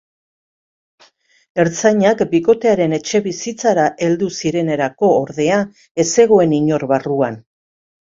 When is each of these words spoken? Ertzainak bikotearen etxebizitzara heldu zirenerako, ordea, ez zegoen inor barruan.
Ertzainak 1.63 2.23
bikotearen 2.31 2.97
etxebizitzara 2.99 3.87
heldu 4.07 4.33
zirenerako, 4.41 5.13
ordea, 5.23 5.63
ez 6.07 6.11
zegoen 6.19 6.61
inor 6.65 6.93
barruan. 6.97 7.43